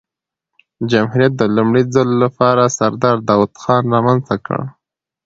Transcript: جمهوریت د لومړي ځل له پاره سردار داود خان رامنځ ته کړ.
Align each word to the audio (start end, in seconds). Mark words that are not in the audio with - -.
جمهوریت 0.91 1.33
د 1.37 1.43
لومړي 1.55 1.83
ځل 1.93 2.07
له 2.21 2.27
پاره 2.37 2.65
سردار 2.77 3.17
داود 3.29 3.51
خان 3.61 3.83
رامنځ 3.93 4.21
ته 4.29 4.35
کړ. 4.45 4.59